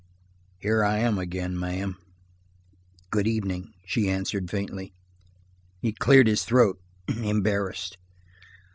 "Here 0.57 0.83
I 0.83 0.97
am 0.97 1.19
again, 1.19 1.59
ma'am." 1.59 1.95
"Good 3.11 3.27
evening," 3.27 3.71
she 3.85 4.09
answered 4.09 4.49
faintly. 4.49 4.95
He 5.79 5.93
cleared 5.93 6.25
his 6.25 6.43
throat, 6.43 6.79
embarrassed. 7.07 7.99